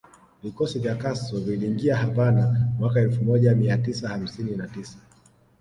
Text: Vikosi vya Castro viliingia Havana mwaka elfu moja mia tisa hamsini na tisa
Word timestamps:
Vikosi 0.43 0.79
vya 0.79 0.95
Castro 0.95 1.39
viliingia 1.39 1.97
Havana 1.97 2.69
mwaka 2.79 2.99
elfu 3.01 3.23
moja 3.23 3.55
mia 3.55 3.77
tisa 3.77 4.09
hamsini 4.09 4.51
na 4.55 4.67
tisa 4.67 4.97